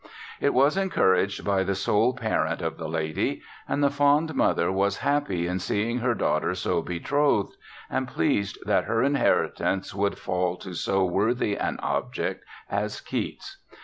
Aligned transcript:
It 0.39 0.55
was 0.55 0.77
encouraged 0.77 1.45
by 1.45 1.63
the 1.63 1.75
sole 1.75 2.15
parent 2.15 2.63
of 2.63 2.77
the 2.79 2.87
lady; 2.89 3.43
and 3.69 3.83
the 3.83 3.91
fond 3.91 4.33
mother 4.33 4.71
was 4.71 4.97
happy 5.05 5.45
in 5.45 5.59
seeing 5.59 5.99
her 5.99 6.15
daughter 6.15 6.55
so 6.55 6.81
betrothed, 6.81 7.55
and 7.87 8.07
pleased 8.07 8.57
that 8.65 8.85
her 8.85 9.03
inheritance 9.03 9.93
would 9.93 10.17
fall 10.17 10.57
to 10.57 10.73
so 10.73 11.05
worthy 11.05 11.55
an 11.55 11.79
object 11.83 12.43
as 12.67 12.99
Keats. 12.99 13.57